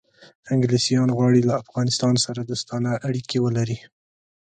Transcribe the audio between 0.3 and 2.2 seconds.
انګلیسان غواړي له افغانستان